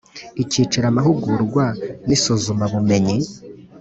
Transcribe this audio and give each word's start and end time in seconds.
Icyiciro 0.43 0.85
amahugurwa 0.91 1.63
n 2.07 2.09
isuzumabumenyi 2.15 3.17